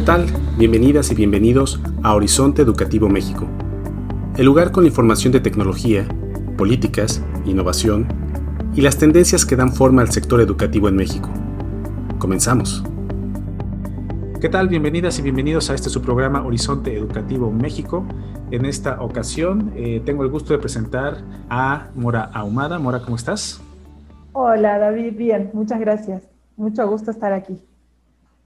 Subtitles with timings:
[0.00, 0.24] ¿Qué tal?
[0.56, 3.46] Bienvenidas y bienvenidos a Horizonte Educativo México,
[4.38, 6.08] el lugar con información de tecnología,
[6.56, 8.08] políticas, innovación
[8.74, 11.28] y las tendencias que dan forma al sector educativo en México.
[12.18, 12.82] Comenzamos.
[14.40, 14.68] ¿Qué tal?
[14.68, 18.06] Bienvenidas y bienvenidos a este su programa Horizonte Educativo México.
[18.50, 21.18] En esta ocasión eh, tengo el gusto de presentar
[21.50, 22.78] a Mora Ahumada.
[22.78, 23.60] Mora, ¿cómo estás?
[24.32, 26.22] Hola David, bien, muchas gracias.
[26.56, 27.60] Mucho gusto estar aquí.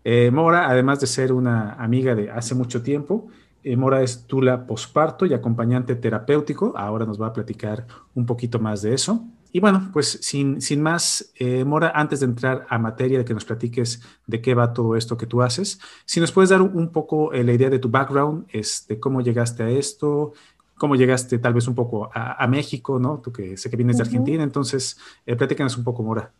[0.04, 3.28] Eh, Mora, además de ser una amiga de hace mucho tiempo,
[3.62, 6.74] eh, Mora es tula posparto y acompañante terapéutico.
[6.76, 9.24] Ahora nos va a platicar un poquito más de eso.
[9.50, 13.32] Y bueno, pues sin, sin más, eh, Mora, antes de entrar a materia de que
[13.32, 16.90] nos platiques de qué va todo esto que tú haces, si nos puedes dar un,
[16.90, 20.32] poco la idea de tu background, este, cómo llegaste a esto,
[20.76, 23.18] cómo llegaste tal vez un poco a, México, ¿no?
[23.18, 26.32] Tú que sé que vienes de Argentina, entonces platícanos un poco, Mora.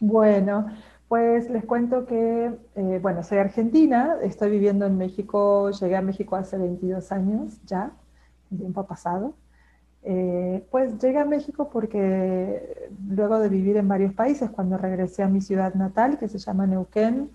[0.00, 0.66] Bueno,
[1.10, 6.36] pues les cuento que, eh, bueno, soy argentina, estoy viviendo en México, llegué a México
[6.36, 7.90] hace 22 años ya,
[8.52, 9.34] el tiempo ha pasado.
[10.04, 15.28] Eh, pues llegué a México porque luego de vivir en varios países, cuando regresé a
[15.28, 17.30] mi ciudad natal, que se llama Neuquén,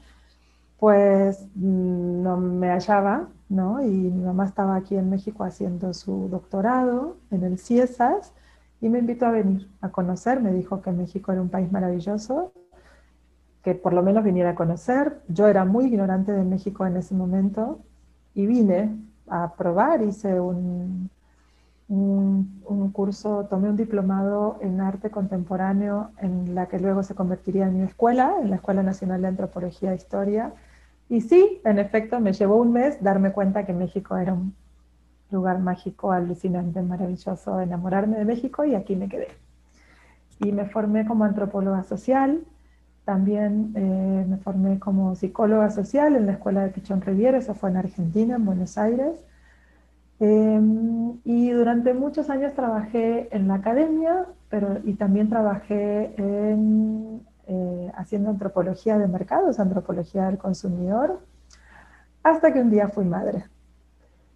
[0.79, 3.83] pues mm, no me hallaba, ¿no?
[3.83, 8.31] Y mi mamá estaba aquí en México haciendo su doctorado en el CIESAS
[8.79, 12.53] y me invitó a venir a conocer, me dijo que México era un país maravilloso
[13.65, 15.21] que por lo menos viniera a conocer.
[15.27, 17.79] Yo era muy ignorante de México en ese momento
[18.35, 18.95] y vine
[19.27, 21.09] a probar, hice un,
[21.87, 27.79] un, curso, tomé un diplomado en arte contemporáneo en la que luego se convertiría en
[27.79, 30.53] mi escuela, en la Escuela Nacional de Antropología e Historia.
[31.09, 34.53] Y sí, en efecto, me llevó un mes darme cuenta que México era un
[35.31, 39.29] lugar mágico, alucinante, maravilloso, enamorarme de México y aquí me quedé.
[40.39, 42.43] Y me formé como antropóloga social,
[43.05, 47.69] también eh, me formé como psicóloga social en la Escuela de Pichón Riviera, eso fue
[47.69, 49.23] en Argentina, en Buenos Aires.
[50.19, 58.31] Em, y durante muchos años trabajé en la academia, pero, y también trabajé eh, haciendo
[58.31, 61.19] antropología de mercados, antropología del consumidor,
[62.23, 63.45] hasta que un día fui madre.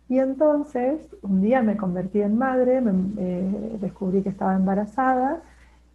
[0.10, 5.42] Y entonces, un día me convertí en madre, me, eh, descubrí que estaba embarazada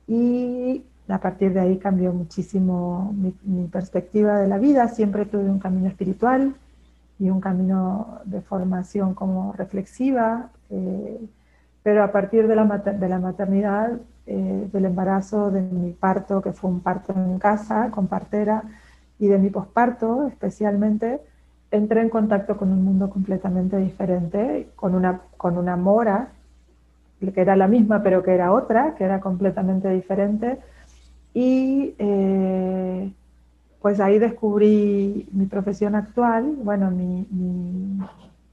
[0.06, 4.88] y a partir de ahí cambió muchísimo mi, perspectiva de la vida.
[4.88, 6.54] Siempre tuve un camino espiritual
[7.18, 11.20] y un camino de formación como reflexiva, eh,
[11.82, 13.92] pero a partir de la, maternidad,
[14.26, 18.62] eh, del embarazo, de mi parto, que fue un parto en casa con partera,
[19.18, 21.20] y de mi posparto especialmente,
[21.70, 26.28] entré en contacto con un mundo completamente diferente, con una, con una mora,
[27.32, 30.58] que era la misma pero que era otra, que era completamente diferente,
[31.34, 33.12] y eh,
[33.82, 37.26] pues ahí descubrí mi profesión actual, bueno, mi,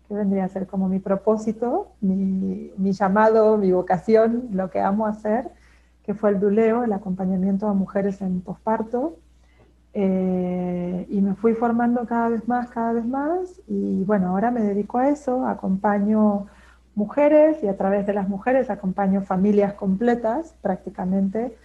[0.08, 5.06] ¿qué vendría a ser como mi propósito, mi, mi, llamado, mi vocación, lo que amo
[5.06, 5.52] hacer,
[6.04, 9.18] que fue el duleo, el acompañamiento a mujeres en posparto.
[9.94, 14.62] Eh, y me fui formando cada vez más, cada vez más, y bueno, ahora me
[14.62, 16.48] dedico a eso, acompaño
[16.96, 21.56] mujeres y a través de las mujeres acompaño familias completas prácticamente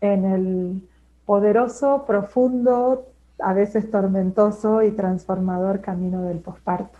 [0.00, 0.88] en el
[1.26, 3.06] poderoso, profundo,
[3.38, 6.98] a veces tormentoso y transformador camino del posparto.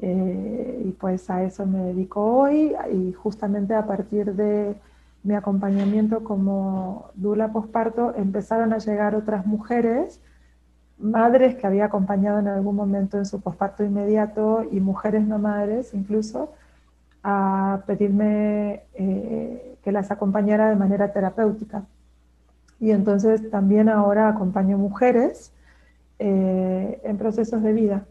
[0.00, 4.74] Eh, y pues a eso me dedico hoy y justamente a partir de
[5.22, 10.20] mi acompañamiento como dula posparto empezaron a llegar otras mujeres,
[10.98, 15.94] madres que había acompañado en algún momento en su posparto inmediato y mujeres no madres
[15.94, 16.52] incluso,
[17.24, 21.84] a pedirme eh, que las acompañara de manera terapéutica.
[22.78, 25.52] Y entonces también ahora acompaño mujeres
[26.18, 28.06] eh, en procesos de vida,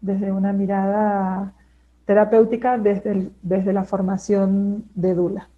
[0.00, 1.52] desde una mirada
[2.06, 5.48] terapéutica, desde, desde la formación de Dula.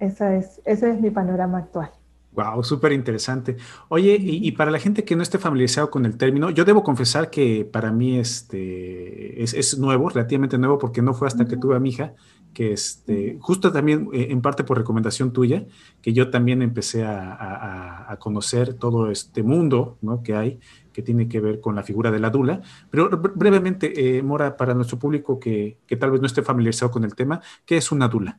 [0.00, 1.90] Esa es, ese es mi panorama actual.
[2.38, 3.56] Wow, súper interesante.
[3.88, 7.30] Oye, y, para la gente que no esté familiarizado con el término, yo debo confesar
[7.30, 11.80] que para mí este, es, nuevo, relativamente nuevo, porque no fue hasta que tuve a
[11.80, 12.14] mi hija,
[12.54, 15.66] que este, justo también eh, en parte por recomendación tuya,
[16.00, 20.22] que yo también empecé a, conocer todo este mundo ¿no?
[20.22, 20.60] que hay,
[20.92, 22.60] que tiene que ver con la figura de la dula.
[22.88, 27.02] Pero brevemente, eh, Mora, para nuestro público que, que tal vez no esté familiarizado con
[27.02, 28.38] el tema, ¿qué es una dula?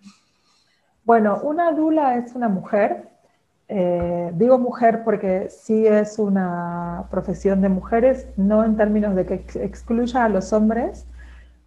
[1.04, 3.09] Bueno, una dula es una mujer
[3.72, 9.36] eh, digo mujer porque sí es una profesión de mujeres, no en términos de que
[9.64, 11.06] excluya a los hombres,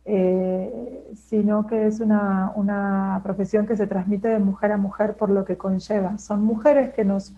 [0.05, 5.31] eh, sino que es una, una, profesión que se transmite de mujer a mujer por
[5.31, 6.19] lo que conlleva.
[6.19, 7.35] Son mujeres que nos,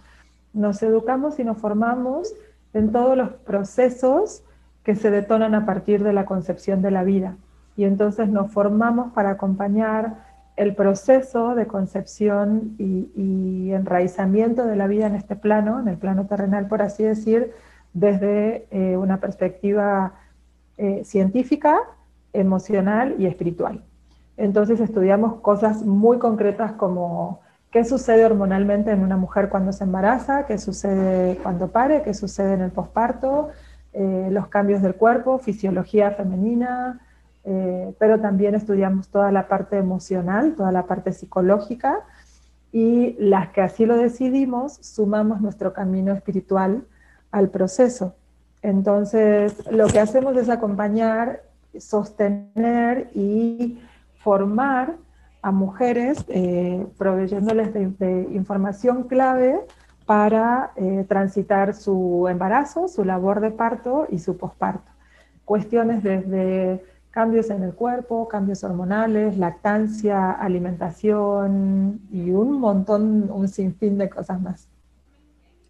[0.55, 2.33] nos educamos y nos formamos
[2.73, 4.45] en todos los procesos
[4.83, 7.37] que se detonan a partir de la concepción de la vida.
[7.77, 10.25] Y entonces nos formamos para acompañar
[10.57, 16.27] el proceso de concepción y, enraizamiento de la vida en este plano, en el plano
[16.27, 17.53] terrenal, por así decir,
[17.93, 20.13] desde eh, una perspectiva
[20.79, 21.79] eh, científica,
[22.33, 23.83] emocional y espiritual.
[24.37, 27.41] Entonces estudiamos cosas muy concretas como
[27.71, 32.55] qué sucede hormonalmente en una mujer cuando se embaraza, qué sucede cuando pare, qué sucede
[32.55, 33.49] en el posparto,
[33.93, 37.01] eh, los cambios del cuerpo, fisiología femenina,
[37.45, 42.01] eh, pero también estudiamos toda la parte emocional, toda la parte psicológica,
[42.73, 46.85] y las que así lo decidimos, sumamos nuestro camino espiritual
[47.31, 48.15] al proceso.
[48.63, 51.43] Entonces, lo que hacemos es acompañar,
[51.79, 53.79] sostener y
[54.17, 54.95] formar
[55.43, 59.61] a mujeres, eh, proveyéndoles de, información clave
[60.07, 64.91] para eh, transitar su embarazo, su labor de parto y su posparto.
[65.45, 66.83] Cuestiones desde
[67.15, 74.43] cambios en el cuerpo, cambios hormonales, lactancia, alimentación y un montón, un sinfín de cosas
[74.43, 74.67] más.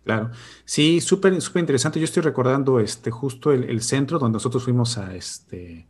[0.05, 0.31] Claro,
[0.65, 2.01] sí, súper súper interesante.
[2.01, 5.87] Yo estoy recordando este, justo el, centro donde nosotros fuimos a, este,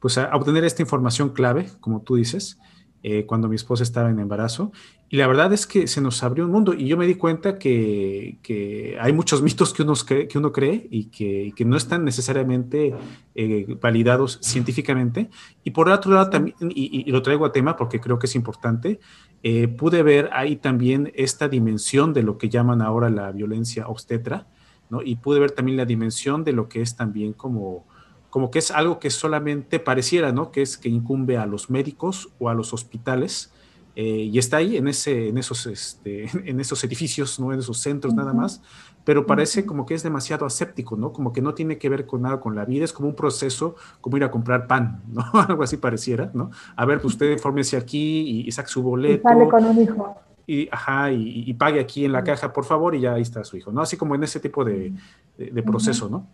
[0.00, 2.58] pues a obtener esta información clave, como tú dices.
[3.04, 4.72] Eh, cuando mi esposa estaba en embarazo.
[5.08, 7.56] Y la verdad es que se nos abrió un mundo y yo me di cuenta
[7.56, 12.92] que, hay muchos mitos que uno cree, que uno cree y que, no están necesariamente
[13.36, 15.30] eh, validados científicamente.
[15.62, 18.98] Y por otro lado, también, y, lo traigo a tema porque creo que es importante,
[19.44, 24.48] eh, pude ver ahí también esta dimensión de lo que llaman ahora la violencia obstetra,
[24.90, 25.02] ¿no?
[25.02, 27.86] Y pude ver también la dimensión de lo que es también como
[28.30, 30.50] como que es algo que solamente pareciera, ¿no?
[30.50, 33.52] Que es que incumbe a los médicos o a los hospitales.
[33.96, 37.52] Eh, y está ahí en, ese, en, esos, este, en esos edificios, ¿no?
[37.52, 38.62] en esos centros nada más,
[39.04, 41.12] pero parece como que es demasiado aséptico, ¿no?
[41.12, 43.74] Como que no tiene que ver con nada con la vida, es como un proceso,
[44.00, 45.24] como ir a comprar pan, ¿no?
[45.32, 46.50] Algo así pareciera, ¿no?
[46.76, 49.28] A ver, pues usted fórmese aquí y, saque su boleto.
[49.28, 50.16] Y sale con un hijo.
[50.46, 53.56] Y, ajá, y, pague aquí en la caja, por favor, y ya ahí está su
[53.56, 53.82] hijo, ¿no?
[53.82, 54.92] Así como en ese tipo de,
[55.36, 56.26] de proceso, ¿no?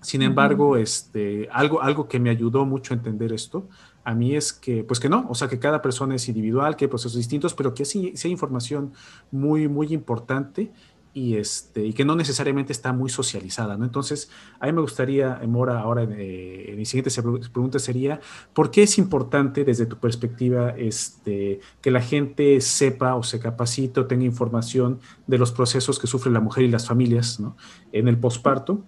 [0.00, 3.68] Sin embargo, este, algo, algo que me ayudó mucho a entender esto,
[4.04, 6.86] a mí es que, pues que no, o sea, que cada persona es individual, que
[6.86, 8.92] hay procesos distintos, pero que sí, sí hay información
[9.30, 10.72] muy, muy importante
[11.12, 13.84] y, este, y que no necesariamente está muy socializada, ¿no?
[13.84, 14.30] Entonces,
[14.60, 17.10] a mí me gustaría, Mora, ahora eh, mi siguiente
[17.52, 18.20] pregunta sería,
[18.54, 24.00] ¿por qué es importante desde tu perspectiva este, que la gente sepa o se capacite
[24.00, 27.56] o tenga información de los procesos que sufre la mujer y las familias ¿no?
[27.92, 28.84] en el posparto?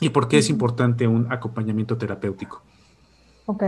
[0.00, 2.62] ¿Y por qué es importante un acompañamiento terapéutico?
[3.46, 3.62] Ok.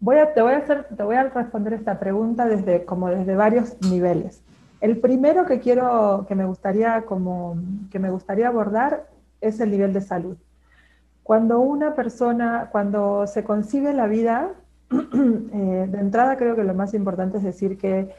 [0.00, 3.34] Voy a, te, voy a hacer, te voy a responder esta pregunta desde, como desde
[3.34, 4.42] varios niveles.
[4.80, 7.56] El primero que quiero, que me gustaría, como,
[7.90, 9.08] que me gustaría abordar
[9.40, 10.36] es el nivel de salud.
[11.24, 14.52] Cuando una persona, cuando se concibe la vida,
[14.90, 18.14] eh, de entrada creo que lo más importante es decir que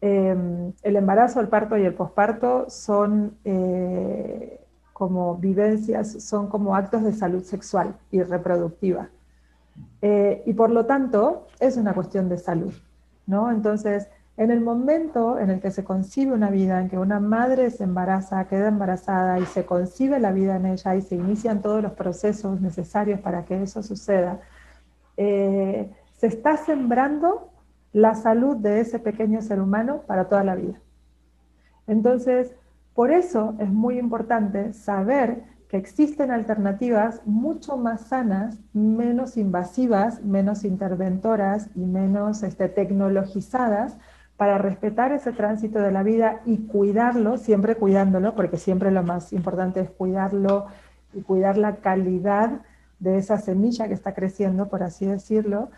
[0.00, 4.57] eh, el embarazo, el parto y el posparto son eh,
[4.98, 9.08] como vivencias, son como actos de salud sexual y reproductiva.
[10.02, 12.74] Eh, y por lo tanto, es una cuestión de salud,
[13.24, 13.52] ¿no?
[13.52, 17.70] Entonces, en el momento en el que se concibe una vida, en que una madre
[17.70, 21.80] se embaraza, queda embarazada y se concibe la vida en ella y se inician todos
[21.80, 24.40] los procesos necesarios para que eso suceda,
[25.16, 27.52] eh, se está sembrando
[27.92, 30.80] la salud de ese pequeño ser humano para toda la vida.
[31.86, 32.52] Entonces,
[32.98, 40.64] por eso es muy importante saber que existen alternativas mucho más sanas, menos invasivas, menos
[40.64, 43.98] interventoras y menos este, tecnologizadas
[44.36, 49.32] para respetar ese tránsito de la vida y cuidarlo, siempre cuidándolo, porque siempre lo más
[49.32, 50.66] importante es cuidarlo
[51.14, 52.62] y cuidar la calidad
[52.98, 55.70] de esa semilla que está creciendo, por así decirlo.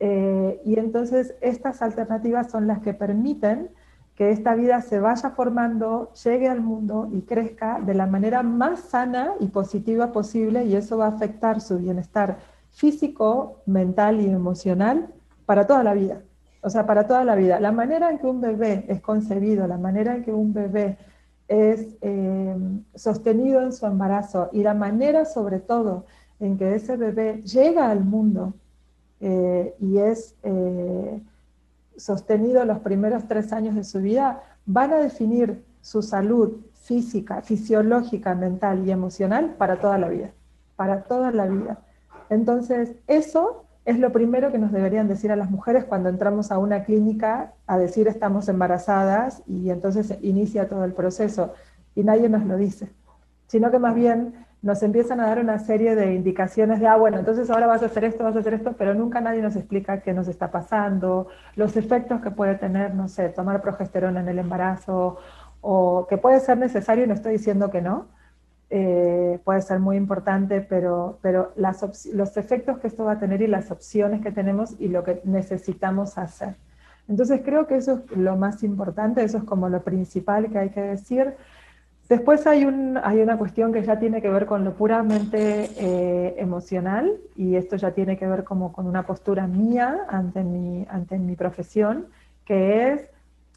[0.00, 3.68] Eh, y entonces estas alternativas son las que permiten
[4.14, 8.80] que esta vida se vaya formando, llegue al mundo y crezca de la manera más
[8.80, 12.38] sana y positiva posible y eso va a afectar su bienestar
[12.70, 15.08] físico, mental y emocional
[15.46, 16.22] para toda la vida.
[16.60, 17.58] O sea, para toda la vida.
[17.58, 20.98] La manera en que un bebé es concebido, la manera en que un bebé
[21.48, 22.56] es eh,
[22.94, 26.04] sostenido en su embarazo y la manera sobre todo
[26.38, 28.54] en que ese bebé llega al mundo
[29.20, 30.36] eh, y es...
[30.42, 31.20] Eh,
[32.02, 38.34] sostenido los primeros tres años de su vida van a definir su salud física, fisiológica,
[38.34, 40.32] mental y emocional para toda la vida,
[40.74, 41.78] para toda la vida.
[42.28, 46.58] Entonces, eso es lo primero que nos deberían decir a las mujeres cuando entramos a
[46.58, 51.52] una clínica a decir estamos embarazadas y entonces inicia todo el proceso
[51.94, 52.90] y nadie nos lo dice,
[53.46, 57.18] sino que más bien nos empiezan a dar una serie de indicaciones de, ah, bueno,
[57.18, 60.00] entonces ahora vas a hacer esto, vas a hacer esto, pero nunca nadie nos explica
[60.00, 64.38] qué nos está pasando, los efectos que puede tener, no sé, tomar progesterona en el
[64.38, 65.18] embarazo,
[65.60, 68.06] o que puede ser necesario, no estoy diciendo que no,
[68.70, 73.46] eh, puede ser muy importante, pero, pero los efectos que esto va a tener y
[73.46, 76.54] las opciones que tenemos y lo que necesitamos hacer.
[77.08, 80.70] Entonces creo que eso es lo más importante, eso es como lo principal que hay
[80.70, 81.34] que decir.
[82.12, 87.10] Después hay, un, una cuestión que ya tiene que ver con lo puramente eh, emocional
[87.36, 92.08] y esto ya tiene que ver como con una postura mía ante mi, profesión,
[92.44, 93.08] que es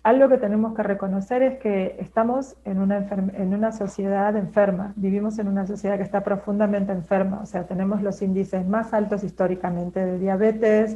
[0.04, 5.38] algo que tenemos que reconocer es que estamos en una, en una sociedad enferma, vivimos
[5.38, 10.06] en una sociedad que está profundamente enferma, o sea, tenemos los índices más altos históricamente
[10.06, 10.96] de diabetes,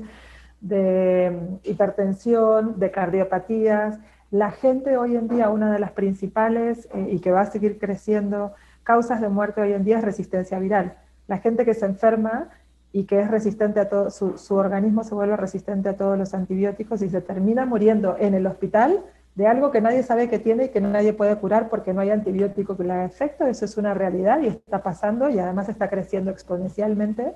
[0.62, 4.00] de hipertensión, de cardiopatías,
[4.32, 7.80] la gente hoy en día, una de las principales eh, y que va a seguir
[7.80, 10.98] creciendo causas de muerte hoy en día es resistencia viral.
[11.28, 12.50] La gente que se enferma
[12.92, 16.34] y que es resistente a todo, su, su, organismo se vuelve resistente a todos los
[16.34, 19.04] antibióticos y se termina muriendo en el hospital
[19.36, 22.10] de algo que nadie sabe que tiene y que nadie puede curar porque no hay
[22.10, 23.46] antibiótico que le haga efecto.
[23.46, 27.36] Eso es una realidad y está pasando y además está creciendo exponencialmente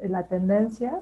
[0.00, 1.00] la tendencia.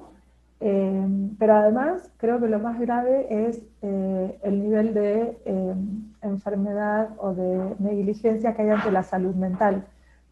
[0.59, 5.75] Eh, pero además creo que lo más grave es eh, el nivel de eh,
[6.23, 9.85] enfermedad o de negligencia que hay ante la salud mental.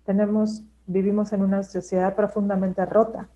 [0.04, 3.28] Tenemos, vivimos en una sociedad profundamente rota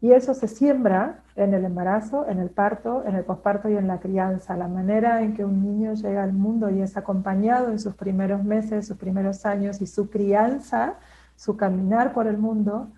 [0.00, 3.86] y eso se siembra en el embarazo, en el parto, en el posparto y en
[3.86, 4.56] la crianza.
[4.56, 8.44] La manera en que un niño llega al mundo y es acompañado en sus primeros
[8.44, 10.94] meses, sus primeros años y su crianza,
[11.34, 12.88] su caminar por el mundo,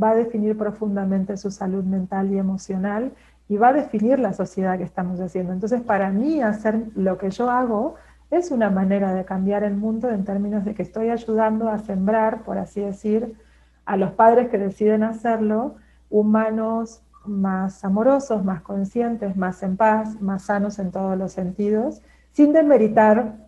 [0.00, 3.12] va a definir profundamente su salud mental y emocional
[3.48, 5.52] y va a definir la sociedad que estamos haciendo.
[5.52, 7.94] Entonces, para mí, hacer lo que yo hago
[8.30, 12.42] es una manera de cambiar el mundo en términos de que estoy ayudando a sembrar,
[12.42, 13.36] por así decir,
[13.84, 15.76] a los padres que deciden hacerlo,
[16.10, 22.52] humanos más amorosos, más conscientes, más en paz, más sanos en todos los sentidos, sin
[22.52, 23.45] demeritar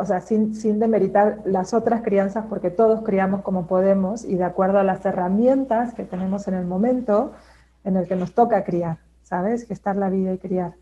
[0.00, 4.44] o sea, sin, sin demeritar las otras crianzas, porque todos criamos como podemos y de
[4.44, 7.32] acuerdo a las herramientas que tenemos en el momento
[7.84, 9.66] en el que nos toca criar, ¿sabes?
[9.66, 10.74] Gestar la vida y criar.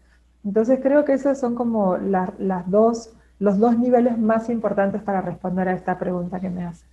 [0.44, 5.68] Entonces creo que esos son como las dos, los dos niveles más importantes para responder
[5.68, 6.88] a esta pregunta que me haces.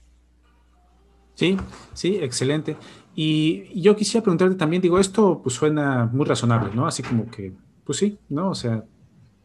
[1.36, 1.58] Sí,
[1.94, 2.78] sí, excelente.
[3.16, 6.88] Y yo quisiera preguntarte también, digo, esto pues suena muy razonable, ¿no?
[6.88, 7.54] Así como que,
[7.84, 8.50] pues sí, ¿no?
[8.50, 8.84] O sea,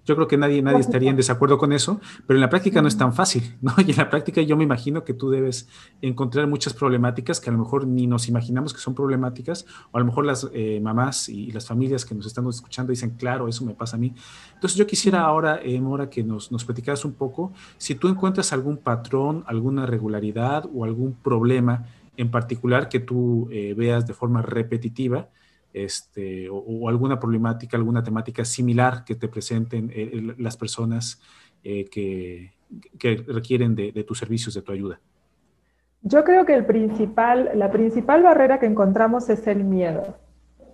[0.08, 2.88] yo creo que nadie, nadie estaría en desacuerdo con eso, pero en la práctica no
[2.88, 3.74] es tan fácil, ¿no?
[3.76, 5.68] Y en la práctica yo me imagino que tú debes
[6.00, 10.00] encontrar muchas problemáticas que a lo mejor ni nos imaginamos que son problemáticas, o a
[10.00, 13.66] lo mejor las eh, mamás y las familias que nos están escuchando dicen, claro, eso
[13.66, 14.14] me pasa a mí.
[14.54, 18.54] Entonces yo quisiera ahora, eh, Mora, que nos, nos platicaras un poco si tú encuentras
[18.54, 21.84] algún patrón, alguna regularidad o algún problema
[22.16, 25.28] en particular que tú eh, veas de forma repetitiva
[25.72, 31.20] este, o, alguna problemática, alguna temática similar que te presenten eh, las personas
[31.62, 32.52] eh, que,
[33.26, 35.00] requieren de, tus servicios, de tu ayuda?
[36.02, 40.16] Yo creo que el principal, la principal barrera que encontramos es el miedo.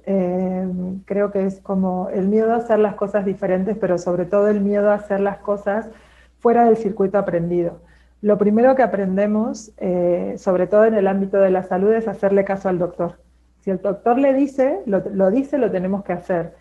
[0.06, 0.68] Eh,
[1.06, 4.60] creo que es como el miedo a hacer las cosas diferentes, pero sobre todo el
[4.60, 5.88] miedo a hacer las cosas
[6.40, 7.80] fuera del circuito aprendido.
[8.20, 9.72] Lo primero que aprendemos,
[10.36, 13.23] sobre todo en el ámbito de la salud, es hacerle caso al doctor.
[13.64, 16.54] Si el doctor le dice, lo, dice, lo tenemos que hacer.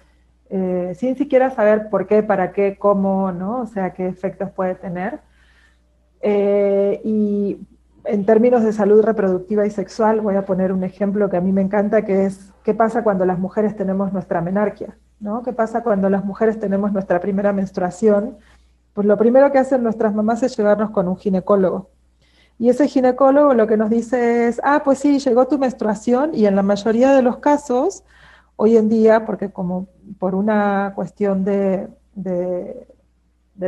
[0.49, 3.59] Eh, sin siquiera saber por qué, para qué, cómo, ¿no?
[3.59, 5.19] O sea, qué efectos puede tener.
[6.21, 7.57] Eh, y
[8.05, 11.51] en términos de salud reproductiva y sexual, voy a poner un ejemplo que a mí
[11.51, 15.43] me encanta, que es qué pasa cuando las mujeres tenemos nuestra menarquia, ¿no?
[15.43, 18.37] ¿Qué pasa cuando las mujeres tenemos nuestra primera menstruación?
[18.93, 21.89] Pues lo primero que hacen nuestras mamás es llevarnos con un ginecólogo.
[22.63, 26.45] Y ese ginecólogo lo que nos dice es, ah, pues sí, llegó tu menstruación y
[26.45, 28.05] en la mayoría de los casos,
[28.55, 32.87] hoy en día, porque como por una cuestión de, de,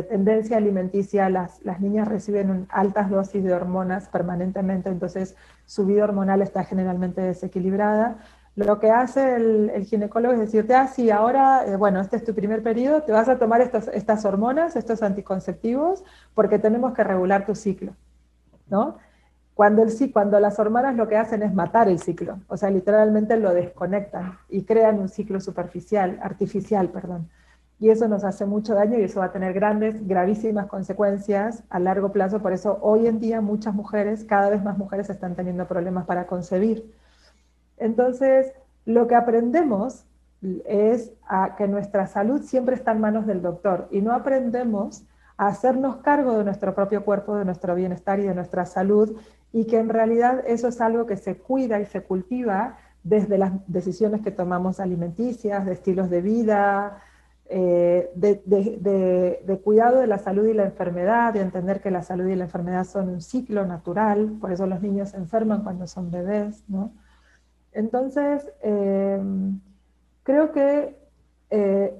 [0.03, 5.35] tendencia alimenticia, las, las, niñas reciben altas dosis de hormonas permanentemente, entonces
[5.65, 8.19] su vida hormonal está generalmente desequilibrada.
[8.55, 12.33] Lo que hace el, ginecólogo es decirte, ah, sí, ahora, eh, bueno, este es tu
[12.33, 17.55] primer periodo, te vas a tomar estas hormonas, estos anticonceptivos, porque tenemos que regular tu
[17.55, 17.93] ciclo.
[18.69, 18.97] ¿No?
[19.53, 23.37] Cuando, el, cuando las hormonas lo que hacen es matar el ciclo, o sea, literalmente
[23.37, 27.29] lo desconectan y crean un ciclo superficial, artificial, perdón.
[27.79, 31.79] Y eso nos hace mucho daño y eso va a tener grandes, gravísimas consecuencias a
[31.79, 32.41] largo plazo.
[32.41, 36.25] Por eso hoy en día muchas mujeres, cada vez más mujeres están teniendo problemas para
[36.25, 36.93] concebir.
[37.77, 38.53] Entonces,
[38.85, 40.05] lo que aprendemos
[40.65, 41.11] es
[41.57, 45.03] que nuestra salud siempre está en manos del doctor y no aprendemos
[45.37, 49.17] hacernos cargo de nuestro propio cuerpo, de nuestro bienestar y de nuestra salud
[49.51, 53.53] y que en realidad eso es algo que se cuida y se cultiva desde las
[53.67, 57.01] decisiones que tomamos alimenticias, de estilos de vida,
[57.47, 62.35] eh, de, cuidado de la salud y la enfermedad, de entender que la salud y
[62.35, 66.63] la enfermedad son un ciclo natural, por eso los niños se enferman cuando son bebés,
[66.67, 66.91] ¿no?
[67.71, 69.21] Entonces, eh,
[70.23, 70.97] creo que
[71.51, 71.93] eh,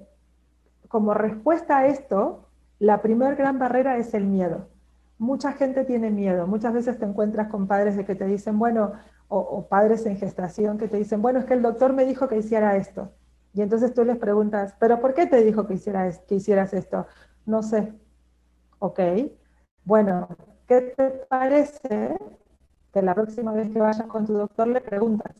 [0.87, 2.44] como respuesta a esto,
[2.79, 4.67] la primer gran barrera es el miedo.
[5.17, 8.93] Mucha gente tiene miedo, muchas veces te encuentras con padres de que te dicen, bueno,
[9.27, 12.37] o padres en gestación que te dicen, bueno, es que el doctor me dijo que
[12.37, 13.11] hiciera esto.
[13.55, 17.07] Y entonces tú les preguntas, ¿pero por qué te dijo que, hicieras, que hicieras esto?
[17.45, 17.93] No sé.
[18.79, 18.99] Ok.
[19.85, 20.27] Bueno,
[20.67, 22.17] ¿qué te parece
[22.91, 25.33] que la próxima vez que vayas con tu doctor le preguntas?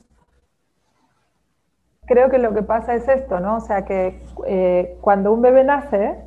[2.07, 3.57] Creo que lo que pasa es esto, ¿no?
[3.57, 6.23] O sea, que eh, cuando un bebé nace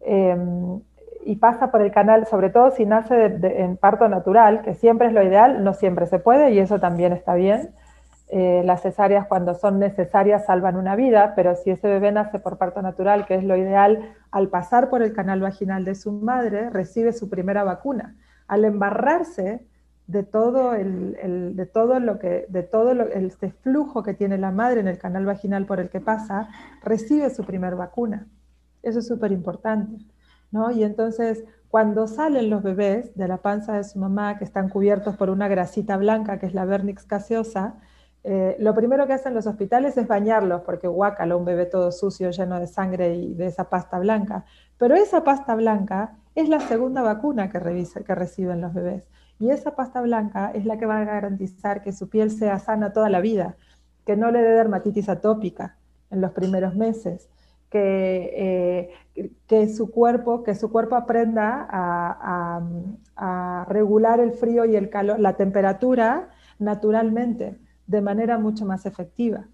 [0.00, 0.80] em,
[1.24, 5.12] y pasa por el canal, sobre todo si nace en parto natural, que siempre es
[5.12, 7.74] lo ideal, no siempre se puede y eso también está bien,
[8.32, 12.58] eh, las cesáreas cuando son necesarias salvan una vida, pero si ese bebé nace por
[12.58, 16.70] parto natural, que es lo ideal, al pasar por el canal vaginal de su madre,
[16.70, 18.14] recibe su primera vacuna.
[18.46, 19.66] Al embarrarse
[20.06, 25.26] de todo, lo que, de todo este flujo que tiene la madre en el canal
[25.26, 26.48] vaginal por el que pasa,
[26.84, 28.28] recibe su primera vacuna.
[28.82, 29.98] Eso es súper importante.
[30.50, 30.70] ¿no?
[30.70, 35.16] Y entonces, cuando salen los bebés de la panza de su mamá, que están cubiertos
[35.16, 37.76] por una grasita blanca, que es la vernix gaseosa,
[38.22, 42.30] eh, lo primero que hacen los hospitales es bañarlos, porque guácalo, un bebé todo sucio,
[42.30, 44.44] lleno de sangre y de esa pasta blanca.
[44.78, 49.08] Pero esa pasta blanca es la segunda vacuna que reciben los bebés.
[49.38, 52.92] Y esa pasta blanca es la que va a garantizar que su piel sea sana
[52.92, 53.56] toda la vida,
[54.04, 55.78] que no le dé dermatitis atópica
[56.10, 57.30] en los primeros meses,
[57.70, 62.60] que, eh, que, su, cuerpo, que su cuerpo aprenda a,
[63.16, 69.46] a regular el frío y el calor, la temperatura naturalmente de manera mucho más efectiva.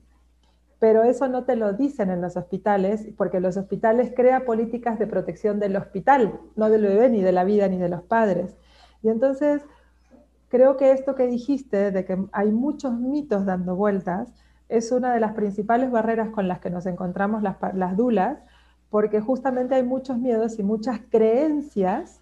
[0.79, 5.07] Pero eso no te lo dicen en los hospitales, porque los hospitales crean políticas de
[5.07, 8.57] protección del hospital, no del bebé, ni de la vida, ni de los padres.
[9.03, 9.63] Y entonces,
[10.49, 14.35] creo que esto que dijiste, de que hay muchos mitos dando vueltas,
[14.69, 18.39] es una de las principales barreras con las que nos encontramos las, las dulas,
[18.91, 22.21] porque justamente hay muchos miedos y muchas creencias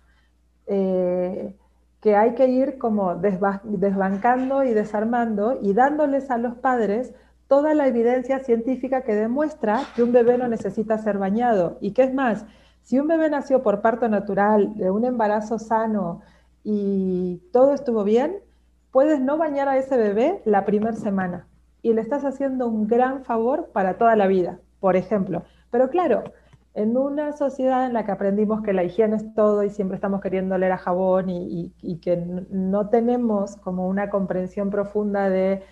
[0.66, 1.54] eh,
[2.00, 7.14] que hay que ir como desbancando y desarmando y dándoles a los padres
[7.48, 11.78] toda la evidencia científica que demuestra que un bebé no necesita ser bañado.
[11.80, 12.44] Y qué es más,
[12.82, 16.20] si un bebé nació por parto natural, de un embarazo sano
[16.62, 18.36] y todo estuvo bien,
[18.90, 21.46] puedes no bañar a ese bebé la primera semana
[21.84, 25.42] y le estás haciendo un gran favor para toda la vida, por ejemplo.
[25.70, 26.24] Pero claro,
[26.72, 30.22] en una sociedad en la que aprendimos que la higiene es todo y siempre estamos
[30.22, 35.62] queriendo leer a jabón y, que no tenemos como una comprensión profunda de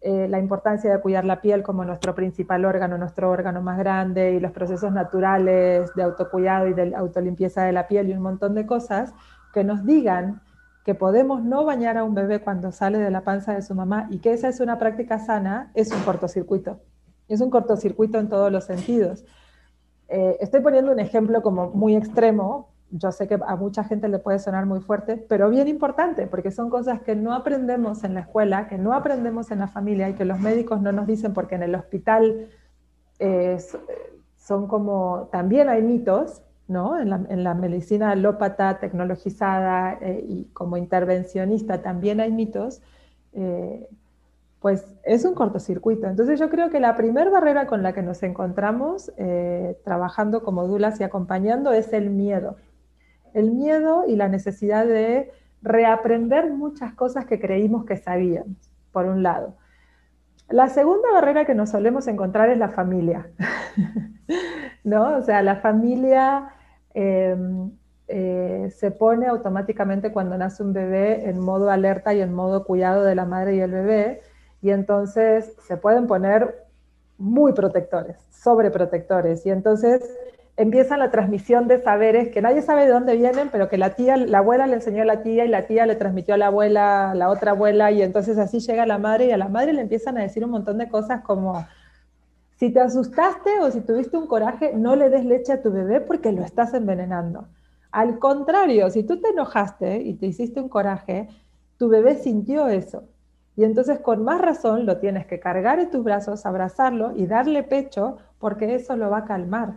[0.00, 4.32] eh, la importancia de cuidar la piel como nuestro principal órgano, nuestro órgano más grande
[4.32, 8.56] y los procesos naturales de autocuidado y de autolimpieza de la piel y un montón
[8.56, 9.14] de cosas,
[9.52, 10.42] que nos digan
[10.84, 14.06] que podemos no bañar a un bebé cuando sale de la panza de su mamá
[14.10, 16.80] y que esa es una práctica sana, es un cortocircuito.
[17.26, 19.24] Es un cortocircuito en todos los sentidos
[20.08, 24.18] eh, estoy poniendo un ejemplo como muy extremo, yo sé que a mucha gente le
[24.18, 28.20] puede sonar muy fuerte, pero bien importante, porque son cosas que no aprendemos en la
[28.20, 31.56] escuela, que no aprendemos en la familia y que los médicos no nos dicen porque
[31.56, 32.48] en el hospital
[33.18, 33.58] eh,
[34.36, 36.98] son como, también hay mitos, ¿no?
[36.98, 42.80] En la, medicina alópata, tecnologizada eh, y como intervencionista también hay mitos
[44.64, 46.06] pues es un cortocircuito.
[46.06, 50.66] Entonces yo creo que la primera barrera con la que nos encontramos eh, trabajando como
[50.66, 52.56] dulas y acompañando es el miedo.
[53.34, 58.56] El miedo y la necesidad de reaprender muchas cosas que creímos que sabíamos,
[58.90, 59.54] por un lado.
[60.48, 63.30] La segunda barrera que nos solemos encontrar es la familia,
[64.84, 65.16] ¿no?
[65.16, 66.50] O sea, la familia
[66.92, 67.70] em,
[68.08, 73.02] eh, se pone automáticamente cuando nace un bebé en modo alerta y en modo cuidado
[73.02, 74.20] de la madre y el bebé,
[74.60, 76.64] y entonces se pueden poner
[77.16, 80.02] muy protectores, sobreprotectores, y entonces
[80.56, 84.16] empieza la transmisión de saberes que nadie sabe de dónde vienen, pero que la tía,
[84.16, 87.12] la abuela le enseñó a la tía y la tía le transmitió a la abuela,
[87.14, 90.16] la otra abuela, y entonces así llega la madre y a la madre le empiezan
[90.16, 91.66] a decir un montón de cosas como,
[92.56, 96.00] si te asustaste o si tuviste un coraje, no le des leche a tu bebé
[96.00, 97.48] porque lo estás envenenando.
[97.90, 101.28] Al contrario, si tú te enojaste y te hiciste un coraje,
[101.78, 103.04] tu bebé sintió eso.
[103.56, 107.62] Y entonces con más razón lo tienes que cargar en tus brazos, abrazarlo y darle
[107.62, 109.74] pecho porque eso lo va a calmar.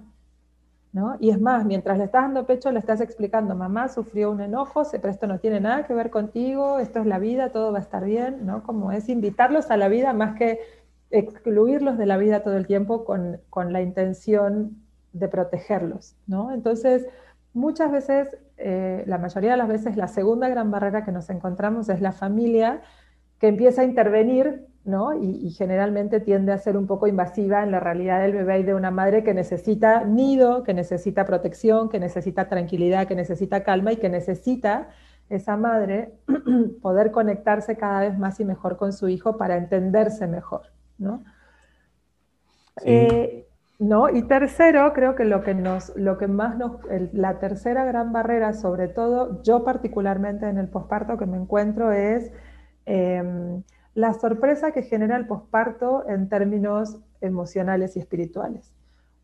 [1.19, 4.83] Y es más, mientras le estás dando pecho, le estás explicando, mamá sufrió un enojo,
[4.91, 7.81] pero esto no tiene nada que ver contigo, esto es la vida, todo va a
[7.81, 8.63] estar bien, ¿no?
[8.63, 10.59] Como es invitarlos a la vida más que
[11.09, 13.39] excluirlos de la vida todo el tiempo con,
[13.71, 14.77] la intención
[15.13, 16.51] de protegerlos, ¿no?
[16.51, 17.07] Entonces,
[17.53, 21.89] muchas veces, eh, la mayoría de las veces, la segunda gran barrera que nos encontramos
[21.89, 22.81] es la familia
[23.39, 24.65] que empieza a intervenir
[25.21, 28.73] y, generalmente tiende a ser un poco invasiva en la realidad del bebé y de
[28.73, 33.97] una madre que necesita nido, que necesita protección, que necesita tranquilidad, que necesita calma y
[33.97, 34.87] que necesita
[35.29, 36.13] esa madre
[36.81, 41.21] poder conectarse cada vez más y mejor con su hijo para entenderse mejor, ¿no?
[42.85, 43.45] Eh,
[43.79, 44.09] ¿no?
[44.09, 46.77] Y tercero, creo que lo que, nos, lo que más nos,
[47.11, 52.31] la tercera gran barrera, sobre todo yo particularmente en el posparto que me encuentro es
[52.85, 53.63] em,
[53.97, 58.71] la sorpresa que genera el posparto en términos emocionales y espirituales.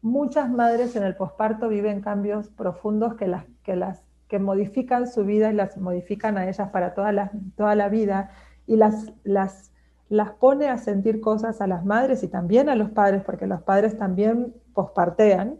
[0.01, 5.25] Muchas madres en el posparto viven cambios profundos que, las, que, las, que modifican su
[5.25, 8.31] vida y las modifican a ellas para toda la, toda la vida
[8.65, 9.71] y las, las,
[10.09, 13.61] las pone a sentir cosas a las madres y también a los padres, porque los
[13.61, 15.59] padres también pospartean,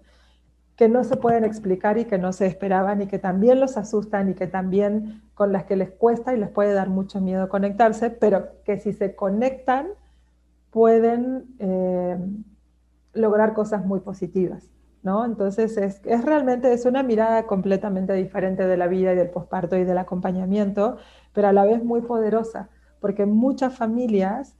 [0.83, 4.29] que no se pueden explicar y que no se esperaban y que también los asustan
[4.29, 8.09] y que también con las que les cuesta y les puede dar mucho miedo conectarse,
[8.09, 9.87] pero que si se conectan
[10.71, 12.17] pueden eh,
[13.13, 14.69] lograr cosas muy positivas.
[15.03, 15.23] ¿no?
[15.23, 19.77] Entonces es, es, realmente es una mirada completamente diferente de la vida y del posparto
[19.77, 20.97] y del acompañamiento,
[21.31, 22.67] pero a la vez muy poderosa,
[22.99, 24.57] porque muchas familias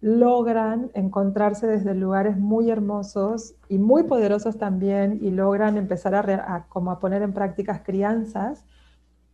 [0.00, 6.90] logran encontrarse desde lugares muy hermosos y muy poderosos también y logran empezar a, como
[6.90, 8.64] a poner en prácticas crianzas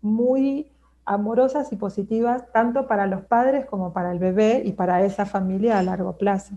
[0.01, 0.71] muy
[1.05, 5.79] amorosas y positivas tanto para los padres como para el bebé y para esa familia
[5.79, 6.55] a largo plazo.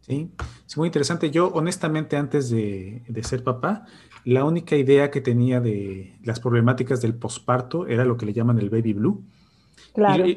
[0.00, 0.30] Sí,
[0.66, 1.30] es muy interesante.
[1.30, 3.86] Yo honestamente antes de, de ser papá,
[4.24, 8.58] la única idea que tenía de las problemáticas del posparto era lo que le llaman
[8.58, 9.24] el baby blue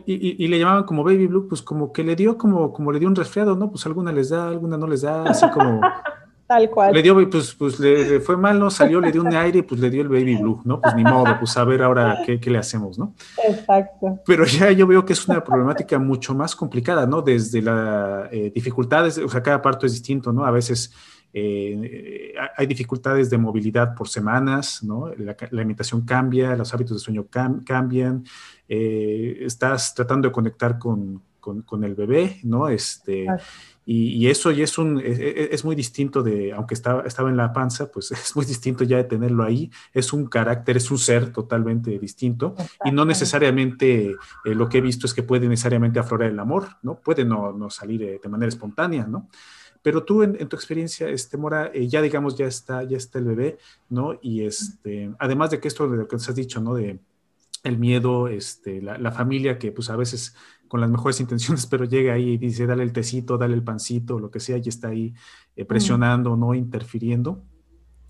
[0.06, 3.08] y, le llamaban como baby blue, pues como que le dio como, como le dio
[3.08, 3.72] un resfriado, ¿no?
[3.72, 5.82] Pues alguna les da, alguna no les da, así como...
[6.48, 6.94] Tal cual.
[6.94, 9.90] Le dio, pues, pues le, fue mal, no salió, le dio un aire, pues le
[9.90, 10.80] dio el baby blue, ¿no?
[10.80, 13.14] Pues ni modo, pues a ver ahora qué, qué le hacemos, ¿no?
[13.46, 14.20] Exacto.
[14.26, 17.22] Pero ya yo veo que es una problemática mucho más complicada, ¿no?
[17.22, 20.46] Desde las eh, dificultades, o sea, cada parto es distinto, ¿no?
[20.46, 20.94] A veces
[21.34, 25.12] eh, hay dificultades de movilidad por semanas, ¿no?
[25.18, 27.28] La, alimentación cambia, los hábitos de sueño
[27.66, 28.24] cambian,
[28.68, 32.68] eh, estás tratando de conectar con, con, el bebé, ¿no?
[32.68, 33.26] Este,
[33.86, 37.38] y, eso y es, un, e, e, es, muy distinto de, aunque estaba, estaba en
[37.38, 39.72] la panza, pues es muy distinto ya de tenerlo ahí.
[39.94, 42.56] Es un carácter, es un ser totalmente distinto.
[42.84, 46.68] Y no necesariamente eh, lo que he visto es que puede necesariamente aflorar el amor,
[46.82, 47.00] ¿no?
[47.00, 49.30] Puede no, no salir de manera espontánea, ¿no?
[49.82, 53.26] Pero tú en, tu experiencia, este, Mora, eh, ya digamos, ya está, ya está el
[53.26, 53.58] bebé,
[53.90, 54.20] ¿no?
[54.22, 56.74] Y este, además de que esto de lo que nos has dicho, ¿no?
[56.74, 57.00] De
[57.64, 60.36] el miedo, este, la, familia que pues a veces
[60.68, 64.20] con las mejores intenciones, pero llega ahí y dice, dale el tecito, dale el pancito,
[64.20, 65.14] lo que sea, y está ahí
[65.56, 65.68] eh, mm.
[65.68, 66.54] presionando, ¿no?
[66.54, 67.44] Interfiriendo.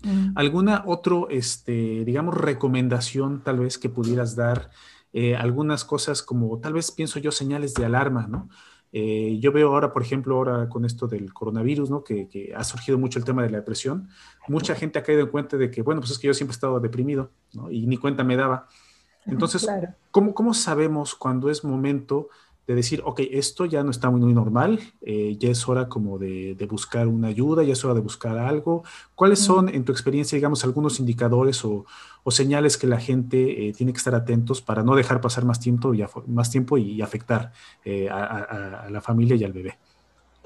[0.02, 0.32] Mm.
[0.36, 4.70] ¿Alguna otro, este, digamos, recomendación tal vez que pudieras dar?
[5.12, 8.50] Eh, algunas cosas como, tal vez pienso yo, señales de alarma, ¿no?
[8.92, 12.04] Eh, yo veo ahora, por ejemplo, ahora con esto del coronavirus, ¿no?
[12.04, 14.08] Que, ha surgido mucho el tema de la depresión.
[14.48, 16.56] Mucha gente ha caído en cuenta de que, bueno, pues es que yo siempre he
[16.56, 17.70] estado deprimido, ¿no?
[17.70, 18.68] Y ni cuenta me daba.
[19.26, 19.68] Entonces,
[20.10, 22.28] ¿cómo, ¿cómo, sabemos cuando es momento
[22.68, 26.54] de decir, ok, esto ya no está muy, normal, eh, ya es hora como de,
[26.68, 28.82] buscar una ayuda, ya es hora de buscar algo.
[29.14, 31.86] ¿Cuáles son, en tu experiencia, digamos, algunos indicadores o,
[32.28, 35.94] señales que la gente eh, tiene que estar atentos para no dejar pasar más tiempo
[35.94, 37.52] y, más tiempo y, afectar
[37.86, 39.78] eh, a, la familia y al bebé?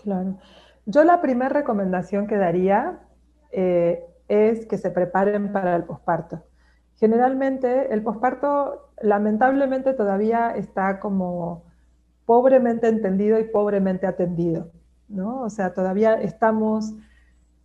[0.01, 0.39] Claro.
[0.87, 3.01] Yo la primera recomendación que daría
[3.51, 6.45] es que se preparen para el posparto.
[7.01, 11.65] Generalmente el posparto lamentablemente todavía está como
[12.33, 14.71] pobremente entendido y pobremente atendido,
[15.07, 15.43] ¿no?
[15.43, 16.95] O sea, todavía estamos,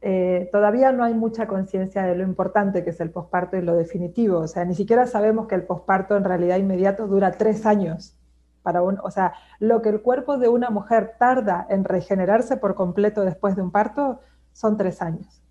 [0.02, 3.78] eh, todavía no hay mucha conciencia de lo importante que es el posparto y lo
[3.78, 8.18] definitivo, o sea, ni siquiera sabemos que el posparto en realidad inmediato dura tres años.
[8.62, 12.76] Para un, o sea, lo que el cuerpo de una mujer tarda en regenerarse por
[12.76, 14.20] completo después de un parto
[14.52, 15.42] son tres años.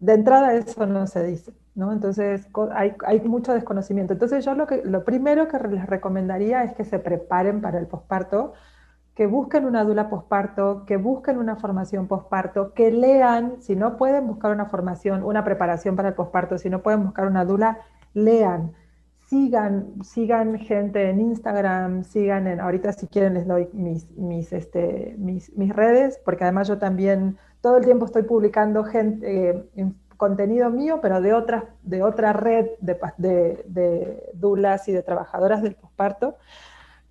[0.00, 1.52] De entrada eso no se dice.
[1.74, 1.92] ¿No?
[1.92, 4.12] Entonces hay, mucho desconocimiento.
[4.12, 7.86] Entonces yo lo, que, lo primero que les recomendaría es que se preparen para el
[7.86, 8.52] posparto,
[9.14, 14.26] que busquen una dula posparto, que busquen una formación posparto, que lean, si no pueden
[14.26, 17.78] buscar una formación, una preparación para el posparto, si no pueden buscar una dula,
[18.12, 18.72] lean.
[19.26, 25.16] Sigan, sigan gente en Instagram, sigan en, ahorita si quieren les doy mis, mis, este,
[25.18, 29.92] mis, mis redes, porque además yo también todo el tiempo estoy publicando gente, eh,
[30.24, 35.62] contenido mío, pero de, otra, de otra red de, de, de dulas y de trabajadoras
[35.62, 36.36] del posparto.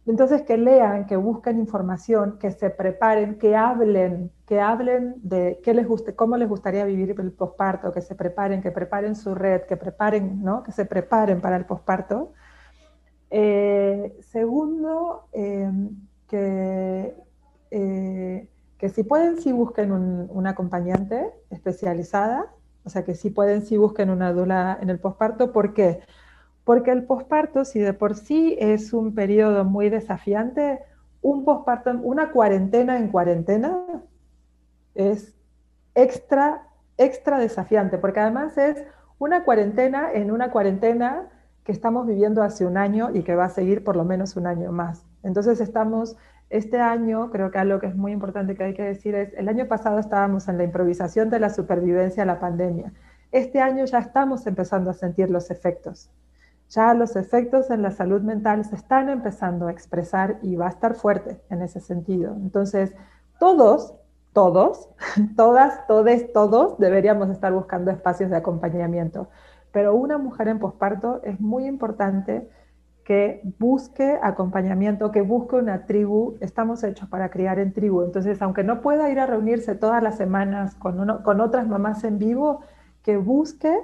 [0.05, 5.73] Entonces, que lean, que busquen información, que se preparen, que hablen, que hablen de qué
[5.73, 9.61] les guste, cómo les gustaría vivir el posparto, que se preparen, que preparen su red,
[9.61, 10.63] que preparen, ¿no?
[10.63, 12.33] Que se preparen para el posparto.
[13.29, 15.89] Eh, segundo, em,
[16.27, 17.15] que,
[17.71, 22.51] eh, que si pueden, sí busquen un, acompañante especializada,
[22.85, 25.51] o sea, que si pueden, sí busquen una dula en el posparto.
[25.51, 26.01] ¿Por qué?
[26.63, 30.79] Porque el posparto, si de por sí es un periodo muy desafiante,
[31.21, 33.85] un posparto, una cuarentena en cuarentena
[34.95, 35.33] es
[35.95, 36.67] extra,
[36.97, 38.83] extra desafiante, porque además es
[39.19, 41.29] una cuarentena en una cuarentena
[41.63, 44.47] que estamos viviendo hace un año y que va a seguir por lo menos un
[44.47, 45.05] año más.
[45.23, 46.17] Entonces estamos,
[46.55, 49.49] este año, creo que algo que es muy importante que hay que decir es, el
[49.49, 52.93] año pasado estábamos en la improvisación de la supervivencia a la pandemia.
[53.31, 56.11] Este año ya estamos empezando a sentir los efectos
[56.73, 60.69] ya los efectos en la salud mental se están empezando a expresar y va a
[60.69, 62.33] estar fuerte en ese sentido.
[62.35, 62.95] Entonces,
[63.39, 63.93] todos,
[64.33, 64.89] todos,
[65.37, 69.27] todas, todes, todos deberíamos estar buscando espacios de acompañamiento.
[69.71, 72.49] Pero una mujer en posparto es muy importante
[73.03, 76.37] que busque acompañamiento, que busque una tribu.
[76.39, 78.03] Estamos hechos para criar en tribu.
[78.03, 82.17] Entonces, aunque no pueda ir a reunirse todas las semanas con, con otras mamás en
[82.17, 82.61] vivo,
[83.03, 83.77] que busque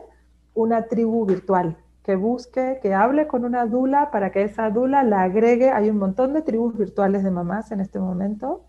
[0.53, 5.23] una tribu virtual, que busque, que hable con una dula para que esa dula la
[5.23, 5.69] agregue.
[5.71, 8.63] Hay un montón de tribus virtuales de mamás en este momento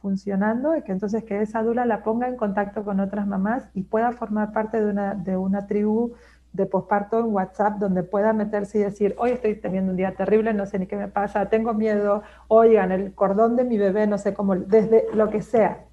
[0.00, 3.82] funcionando y que entonces que esa dula la ponga en contacto con otras mamás y
[3.82, 6.12] pueda formar parte de una, de una tribu
[6.56, 10.52] de posparto en WhatsApp donde pueda meterse y decir, hoy estoy teniendo un día terrible,
[10.54, 14.18] no sé ni qué me pasa, tengo miedo, oigan, el cordón de mi bebé, no
[14.18, 15.86] sé cómo, desde lo que sea,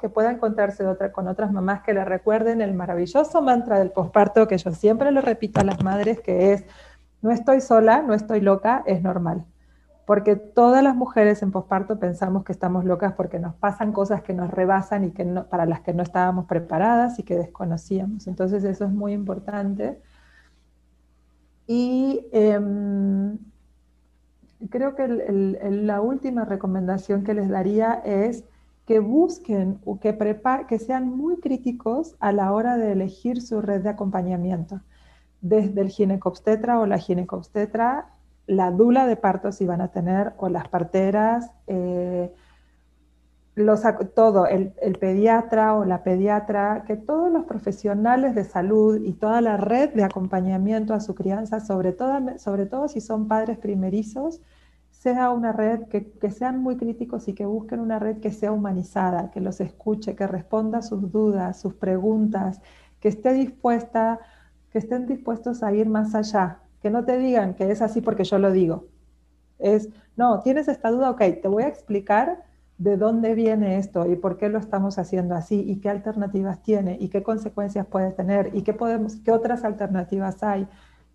[0.00, 4.58] que pueda encontrarse con otras mamás que le recuerden el maravilloso mantra del posparto que
[4.58, 6.64] yo siempre le repito a las madres, que es,
[7.22, 9.44] no estoy sola, no estoy loca, es normal.
[10.04, 14.32] Porque todas las mujeres en posparto pensamos que estamos locas porque nos pasan cosas que
[14.32, 18.26] nos rebasan y que para las que no estábamos preparadas y que desconocíamos.
[18.26, 20.00] Entonces eso es muy importante.
[21.68, 23.38] Y em,
[24.70, 28.44] creo que la última recomendación que les daría es
[28.86, 30.16] que busquen o que,
[30.66, 34.80] que sean muy críticos a la hora de elegir su red de acompañamiento.
[35.42, 38.14] Desde el ginecobstetra o la ginecobstetra,
[38.46, 42.32] la dula de parto si van a tener, o las parteras, eh,
[43.58, 43.82] los,
[44.14, 49.56] todo, el, pediatra o la pediatra, que todos los profesionales de salud y toda la
[49.56, 54.40] red de acompañamiento a su crianza, sobre todo, sobre todo si son padres primerizos,
[54.90, 59.30] sea una red que, sean muy críticos y que busquen una red que sea humanizada,
[59.30, 62.60] que los escuche, que responda sus dudas, sus preguntas,
[63.00, 64.18] que esté dispuesta,
[64.70, 68.24] que estén dispuestos a ir más allá, que no te digan que es así porque
[68.24, 68.86] yo lo digo.
[69.58, 72.47] Es, no, tienes esta duda, ok, te voy a explicar
[72.78, 76.96] de dónde viene esto y por qué lo estamos haciendo así y qué alternativas tiene
[77.00, 80.68] y qué consecuencias puede tener y qué, podemos, qué otras alternativas hay.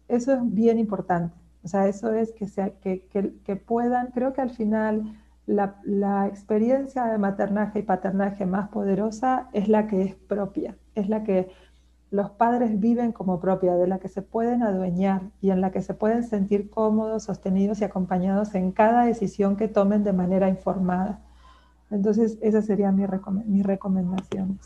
[0.10, 1.36] Eso es bien importante.
[1.64, 6.28] O sea, eso es que, sea, que, que, puedan, creo que al final la, la,
[6.28, 11.50] experiencia de maternaje y paternaje más poderosa es la que es propia, es la que
[12.12, 15.82] los padres viven como propia, de la que se pueden adueñar y en la que
[15.82, 21.22] se pueden sentir cómodos, sostenidos y acompañados en cada decisión que tomen de manera informada.
[21.94, 23.08] Entonces, esas serían mis,
[23.46, 24.58] mis recomendaciones.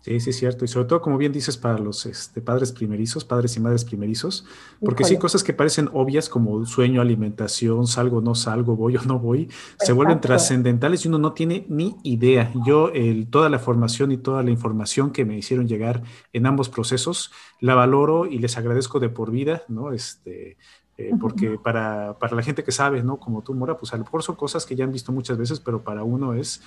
[0.00, 0.64] Sí, sí, es cierto.
[0.64, 4.46] Y sobre todo, como bien dices, para los este, padres primerizos, padres y madres primerizos,
[4.80, 9.18] porque sí, cosas que parecen obvias como sueño, alimentación, salgo, no salgo, voy o no
[9.18, 9.48] voy,
[9.80, 12.52] se vuelven trascendentales y uno no tiene ni idea.
[12.64, 16.68] Yo, el, toda la formación y toda la información que me hicieron llegar en ambos
[16.68, 19.90] procesos, la valoro y les agradezco de por vida, ¿no?
[19.90, 20.56] Este,
[20.98, 23.18] eh, porque para, para la gente que sabe, ¿no?
[23.18, 25.60] Como tú, Mora, pues a lo mejor son cosas que ya han visto muchas veces,
[25.60, 26.62] pero para uno es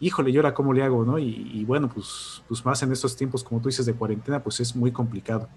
[0.00, 1.04] híjole, ¿y ahora cómo le hago?
[1.04, 1.18] ¿no?
[1.18, 4.74] Y, bueno, pues, pues más en estos tiempos, como tú dices, de cuarentena, pues es
[4.74, 5.48] muy complicado.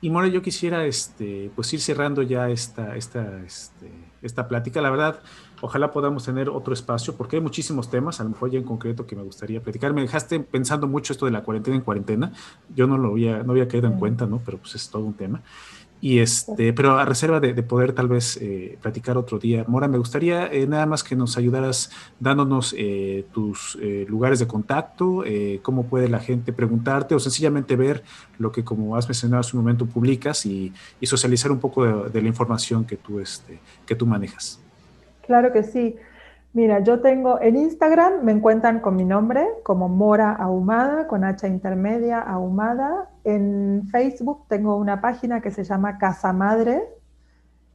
[0.00, 3.88] Y More, yo quisiera este, pues ir cerrando ya esta, esta, este,
[4.20, 4.80] esta plática.
[4.80, 5.20] La verdad,
[5.60, 9.06] ojalá podamos tener otro espacio, porque hay muchísimos temas, a lo mejor ya en concreto
[9.06, 9.92] que me gustaría platicar.
[9.92, 12.32] Me dejaste pensando mucho esto de la cuarentena en cuarentena.
[12.74, 14.40] Yo no lo había, no había caído en cuenta, ¿no?
[14.44, 15.40] Pero pues es todo un tema.
[16.00, 19.98] Y este, pero a reserva de, poder tal vez eh, platicar otro día, Mora, me
[19.98, 25.24] gustaría eh, nada más que nos ayudaras dándonos eh, tus lugares de contacto,
[25.62, 28.04] cómo puede la gente preguntarte o sencillamente ver
[28.38, 32.28] lo que, como has mencionado hace un momento, publicas y, socializar un poco de, la
[32.28, 34.60] información que tú, este, que tú manejas.
[35.26, 35.96] Claro que sí.
[36.54, 41.46] Mira, yo tengo en Instagram, me encuentran con mi nombre, como Mora Ahumada, con H
[41.46, 43.10] intermedia, Ahumada.
[43.22, 46.82] En Facebook tengo una página que se llama Casa Madre.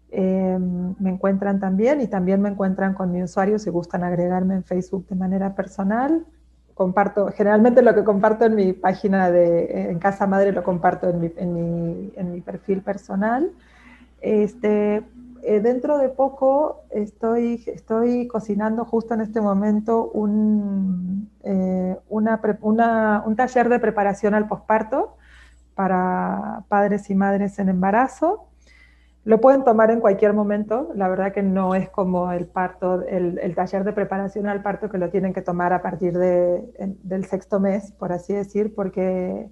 [0.10, 4.64] Em, me encuentran también y también me encuentran con mi usuario si gustan agregarme en
[4.64, 6.26] Facebook de manera personal.
[6.74, 11.20] Comparto, generalmente lo que comparto en mi página de en Casa Madre lo comparto en
[11.22, 13.52] mi, en mi, en mi perfil personal.
[14.20, 15.04] Este,
[15.46, 23.68] eh, dentro de poco estoy, estoy cocinando justo en este momento un, eh, un taller
[23.68, 25.18] de preparación al posparto
[25.76, 28.48] para padres y madres en embarazo.
[29.26, 33.56] Lo pueden tomar en cualquier momento, la verdad que no es como el parto, el,
[33.56, 36.64] taller de preparación al parto que lo tienen que tomar a partir de,
[37.04, 39.50] del sexto mes, por así decir, porque,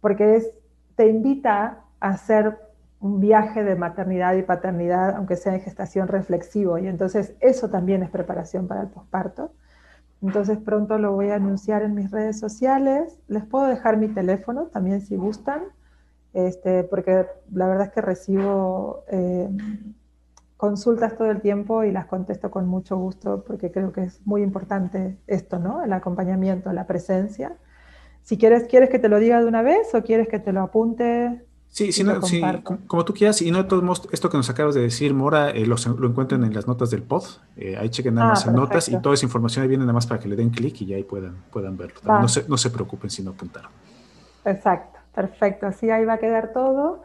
[0.00, 0.50] porque es,
[0.96, 2.58] te invita a hacer
[3.00, 8.02] un viaje de maternidad y paternidad, aunque sea en gestación reflexivo, y entonces eso también
[8.02, 9.52] es preparación para el posparto.
[10.22, 13.18] Entonces pronto lo voy a anunciar en mis redes sociales.
[13.28, 15.62] Les puedo dejar mi teléfono también si gustan,
[16.34, 19.48] este, porque la verdad es que recibo eh,
[20.58, 24.42] consultas todo el tiempo y las contesto con mucho gusto porque creo que es muy
[24.42, 25.82] importante esto, ¿no?
[25.82, 27.56] El acompañamiento, la presencia.
[28.22, 30.60] Si quieres, ¿quieres que te lo diga de una vez o quieres que te lo
[30.60, 31.46] apunte?
[31.70, 32.04] Sí, sí,
[32.88, 35.50] como, tú quieras, y no de todos modos, esto que nos acabas de decir, Mora,
[35.50, 37.22] eh, lo, encuentran en las notas del pod,
[37.56, 39.92] eh, ahí chequen nada ah, más en notas y toda esa información ahí viene nada
[39.92, 42.00] más para que le den clic y ahí puedan, puedan verlo.
[42.04, 43.70] No, se, no se preocupen si no apuntaron.
[44.44, 47.02] Exacto, perfecto, así ahí va a quedar todo.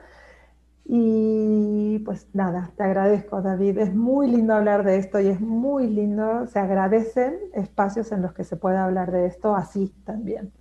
[0.83, 5.87] Y pues nada, te agradezco David, es muy lindo hablar de esto y es muy
[5.87, 10.51] lindo, se agradecen espacios en los que se pueda hablar de esto así también.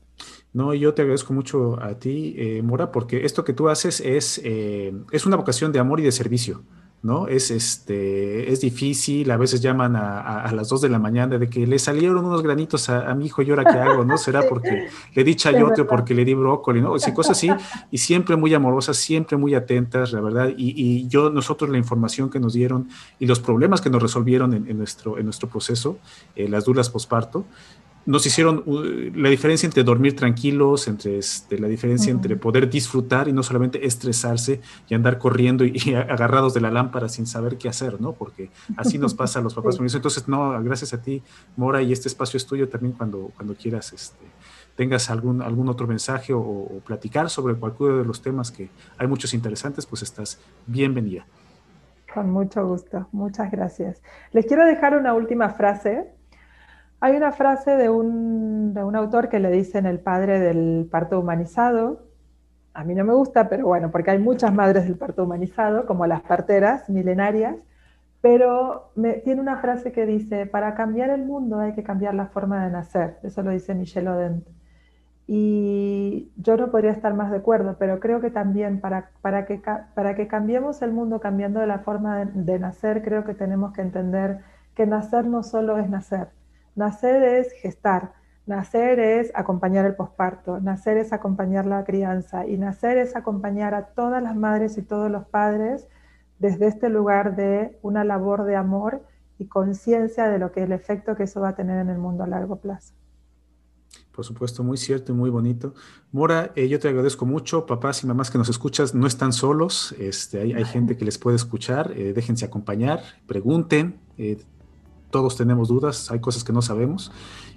[0.55, 4.41] No, yo te agradezco mucho a ti, eh, Mora, porque esto que tú haces es,
[4.45, 6.63] eh, es una vocación de amor y de servicio,
[7.03, 7.27] ¿no?
[7.27, 11.67] Es, este, es difícil, a veces llaman a, las 2 de la mañana de que
[11.67, 14.17] le salieron unos granitos a, mi hijo y ahora qué hago, ¿no?
[14.17, 16.93] ¿Será porque le di chayote o porque le di brócoli, ¿no?
[16.93, 17.51] O sea, cosas así,
[17.91, 22.39] y siempre muy amorosas, siempre muy atentas, la verdad, y, yo, nosotros la información que
[22.39, 22.89] nos dieron
[23.19, 25.99] y los problemas que nos resolvieron en, nuestro, en nuestro proceso,
[26.37, 27.45] eh, las dudas posparto,
[28.07, 28.83] nos hicieron uh,
[29.15, 33.87] la diferencia entre dormir tranquilos, entre este, la diferencia entre poder disfrutar y no solamente
[33.87, 38.13] estresarse y andar corriendo y, agarrados de la lámpara sin saber qué hacer, ¿no?
[38.13, 39.79] Porque así nos pasa a los papás.
[39.81, 41.23] Entonces, no, gracias a ti,
[41.57, 44.25] Mora, y este espacio es tuyo también cuando, cuando quieras, este,
[44.77, 49.07] tengas algún, algún otro mensaje o, o platicar sobre cualquiera de los temas que hay
[49.07, 51.27] muchos interesantes, pues estás bienvenida.
[52.13, 54.01] Con mucho gusto, muchas gracias.
[54.31, 56.13] Les quiero dejar una última frase
[57.05, 62.07] hay una frase de un, autor que le dicen el padre del parto humanizado.
[62.73, 66.07] A mí no me gusta, pero bueno, porque hay muchas madres del parto humanizado, como
[66.07, 67.57] las parteras milenarias,
[68.23, 68.91] pero
[69.23, 72.71] tiene una frase que dice, para cambiar el mundo hay que cambiar la forma de
[72.71, 73.19] nacer.
[73.23, 74.49] Eso lo dice Michel Odent.
[75.27, 79.61] Y yo no podría estar más de acuerdo, pero creo que también para, para, que,
[79.95, 83.83] para que cambiemos el mundo cambiando de la forma de nacer, creo que tenemos que
[83.83, 84.41] entender
[84.75, 86.29] que nacer no solo es nacer,
[86.75, 88.15] Nacer es gestar,
[88.47, 93.87] nacer es acompañar el posparto, nacer es acompañar la crianza y nacer es acompañar a
[93.87, 95.87] todas las madres y todos los padres
[96.39, 99.03] desde este lugar de una labor de amor
[99.39, 102.25] y conciencia de lo que el efecto que eso va a tener en el mundo
[102.25, 102.95] a largo plazo.
[104.13, 105.75] Por supuesto, muy cierto y muy bonito.
[106.13, 107.67] Mora, eh, yo te agradezco mucho.
[107.67, 109.93] Papás y mamás que nos escuchas no están solos.
[109.99, 111.93] Este, hay, gente que les puede escuchar.
[111.97, 113.99] Eh, déjense acompañar, pregunten.
[114.17, 114.39] Eh,
[115.15, 117.13] todos tenemos dudas, hay cosas que no sabemos.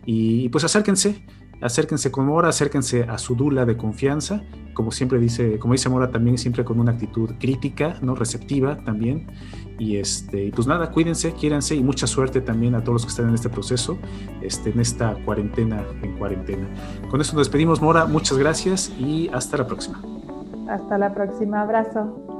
[0.06, 1.26] Y, pues acérquense,
[1.60, 4.44] acérquense con Mora, acérquense a su dula de confianza,
[4.76, 8.14] como siempre dice, como dice Mora también, siempre con una actitud crítica, ¿no?
[8.14, 9.26] receptiva también.
[9.80, 13.30] Y este, pues nada, cuídense, quiéranse y mucha suerte también a todos los que están
[13.30, 13.98] en este proceso,
[14.44, 16.68] este, en esta cuarentena, en cuarentena.
[17.10, 20.00] Con eso nos despedimos, Mora, muchas gracias y hasta la próxima.
[20.70, 22.37] Hasta la próxima, abrazo.